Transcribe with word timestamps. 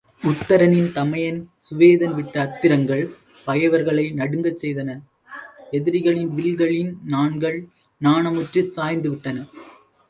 உத்தரனின் 0.23 0.87
தமையன் 0.93 1.37
சுவேதன் 1.67 2.15
விட்ட 2.15 2.35
அத்திரங்கள் 2.41 3.03
பகைவர்களை 3.47 4.05
நடுங்கச் 4.11 4.61
செய்தன 4.63 4.89
எதிரிகளின் 5.71 6.31
வில்களின் 6.33 6.91
நாண்கள் 7.07 7.59
நாணமுற்றுச் 8.01 8.73
சாய்ந்துவிட்டன. 8.75 9.37